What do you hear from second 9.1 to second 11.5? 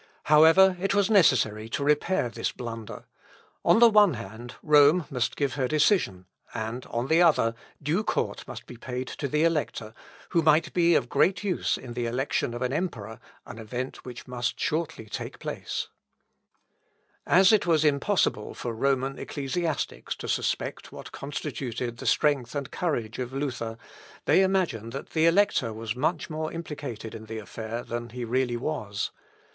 the Elector, who might be of great